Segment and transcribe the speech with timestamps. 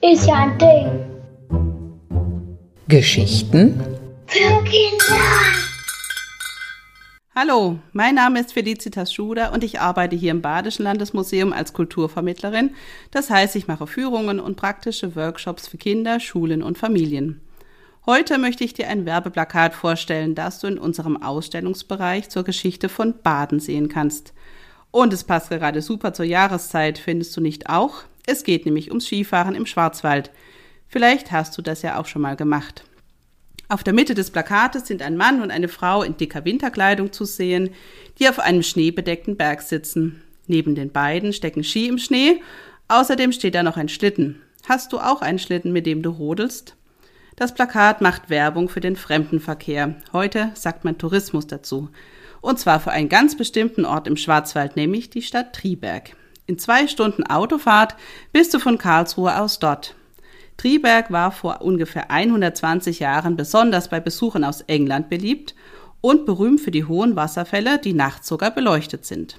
[0.00, 0.86] Ist ja ein Ding.
[2.86, 3.80] Geschichten
[4.26, 5.16] Für Kinder.
[7.34, 12.76] Hallo, mein Name ist Felicitas Schuder und ich arbeite hier im Badischen Landesmuseum als Kulturvermittlerin.
[13.10, 17.40] Das heißt, ich mache Führungen und praktische Workshops für Kinder, Schulen und Familien.
[18.08, 23.12] Heute möchte ich dir ein Werbeplakat vorstellen, das du in unserem Ausstellungsbereich zur Geschichte von
[23.22, 24.32] Baden sehen kannst.
[24.90, 28.04] Und es passt gerade super zur Jahreszeit, findest du nicht auch?
[28.24, 30.30] Es geht nämlich ums Skifahren im Schwarzwald.
[30.86, 32.82] Vielleicht hast du das ja auch schon mal gemacht.
[33.68, 37.26] Auf der Mitte des Plakates sind ein Mann und eine Frau in dicker Winterkleidung zu
[37.26, 37.74] sehen,
[38.18, 40.22] die auf einem schneebedeckten Berg sitzen.
[40.46, 42.40] Neben den beiden stecken Ski im Schnee,
[42.88, 44.40] außerdem steht da noch ein Schlitten.
[44.66, 46.77] Hast du auch einen Schlitten, mit dem du rodelst?
[47.38, 49.94] Das Plakat macht Werbung für den Fremdenverkehr.
[50.12, 51.88] Heute sagt man Tourismus dazu.
[52.40, 56.16] Und zwar für einen ganz bestimmten Ort im Schwarzwald, nämlich die Stadt Triberg.
[56.46, 57.94] In zwei Stunden Autofahrt
[58.32, 59.94] bist du von Karlsruhe aus dort.
[60.56, 65.54] Triberg war vor ungefähr 120 Jahren besonders bei Besuchern aus England beliebt
[66.00, 69.38] und berühmt für die hohen Wasserfälle, die nachts sogar beleuchtet sind.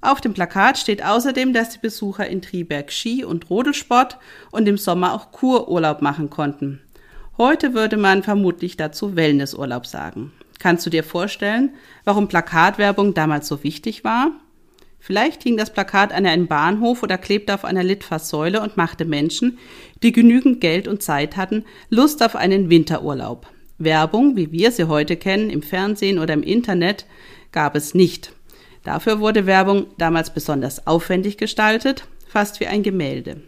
[0.00, 4.18] Auf dem Plakat steht außerdem, dass die Besucher in Triberg Ski- und Rodelsport
[4.50, 6.80] und im Sommer auch Kururlaub machen konnten.
[7.40, 10.30] Heute würde man vermutlich dazu Wellnessurlaub sagen.
[10.58, 11.70] Kannst du dir vorstellen,
[12.04, 14.32] warum Plakatwerbung damals so wichtig war?
[14.98, 19.56] Vielleicht hing das Plakat an einem Bahnhof oder klebte auf einer Litfaßsäule und machte Menschen,
[20.02, 23.46] die genügend Geld und Zeit hatten, Lust auf einen Winterurlaub.
[23.78, 27.06] Werbung, wie wir sie heute kennen, im Fernsehen oder im Internet,
[27.52, 28.32] gab es nicht.
[28.84, 33.40] Dafür wurde Werbung damals besonders aufwendig gestaltet, fast wie ein Gemälde.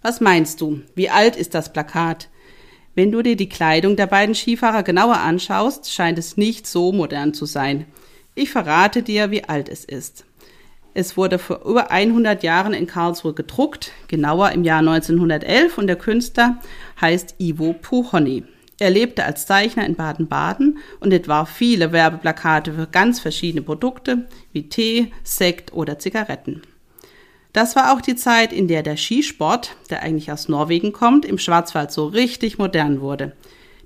[0.00, 0.82] Was meinst du?
[0.94, 2.28] Wie alt ist das Plakat?
[2.98, 7.32] Wenn du dir die Kleidung der beiden Skifahrer genauer anschaust, scheint es nicht so modern
[7.32, 7.84] zu sein.
[8.34, 10.24] Ich verrate dir, wie alt es ist.
[10.94, 15.94] Es wurde vor über 100 Jahren in Karlsruhe gedruckt, genauer im Jahr 1911 und der
[15.94, 16.58] Künstler
[17.00, 18.42] heißt Ivo Puchony.
[18.80, 24.68] Er lebte als Zeichner in Baden-Baden und entwarf viele Werbeplakate für ganz verschiedene Produkte wie
[24.68, 26.62] Tee, Sekt oder Zigaretten.
[27.58, 31.38] Das war auch die Zeit, in der der Skisport, der eigentlich aus Norwegen kommt, im
[31.38, 33.32] Schwarzwald so richtig modern wurde.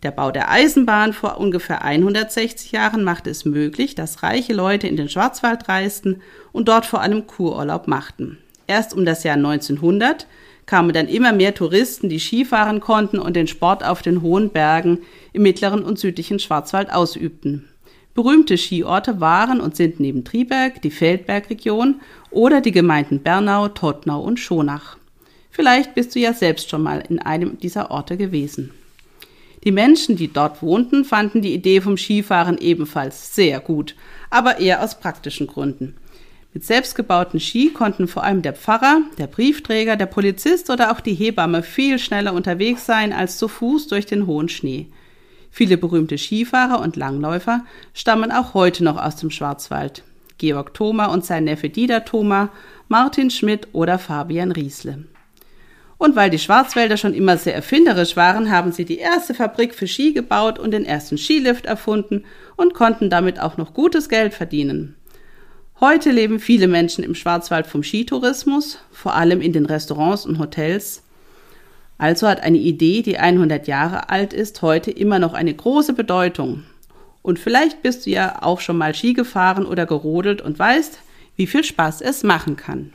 [0.03, 4.99] Der Bau der Eisenbahn vor ungefähr 160 Jahren machte es möglich, dass reiche Leute in
[4.99, 6.21] den Schwarzwald reisten
[6.53, 8.37] und dort vor allem Kururlaub machten.
[8.67, 10.27] Erst um das Jahr 1900
[10.67, 14.99] kamen dann immer mehr Touristen, die Skifahren konnten und den Sport auf den hohen Bergen
[15.33, 17.72] im mittleren und südlichen Schwarzwald ausübten.
[18.15, 22.01] Berühmte Skiorte waren und sind neben Triberg die Feldbergregion
[22.31, 24.99] oder die Gemeinden Bernau, Tottnau und Schonach.
[25.51, 28.71] Vielleicht bist du ja selbst schon mal in einem dieser Orte gewesen.
[29.65, 33.95] Die Menschen, die dort wohnten, fanden die Idee vom Skifahren ebenfalls sehr gut,
[34.29, 35.95] aber eher aus praktischen Gründen.
[36.53, 41.15] Mit selbstgebauten Ski konnten vor allem der Pfarrer, der Briefträger, der Polizist oder auch die
[41.15, 44.89] Hebamme viel schneller unterwegs sein als zu Fuß durch den hohen Schnee.
[45.55, 50.03] Viele berühmte Skifahrer und Langläufer stammen auch heute noch aus dem Schwarzwald.
[50.39, 52.49] Georg Thoma und sein Neffe Dieter Thoma,
[52.89, 55.05] Martin Schmidt oder Fabian Riesle.
[55.99, 59.87] Und weil die Schwarzwälder schon immer sehr erfinderisch waren, haben sie die erste Fabrik für
[59.87, 62.25] Ski gebaut und den ersten Skilift erfunden
[62.57, 64.97] und konnten damit auch noch gutes Geld verdienen.
[65.81, 71.03] Heute leben viele Menschen im Schwarzwald vom Skitourismus, vor allem in den Restaurants und Hotels.
[72.03, 76.65] Also hat eine Idee, die 100 Jahre alt ist, heute immer noch eine große Bedeutung.
[77.23, 80.99] Und vielleicht bist du ja auch schon mal Ski gefahren oder gerodelt und weißt,
[81.37, 82.93] wie viel Spaß es machen kann.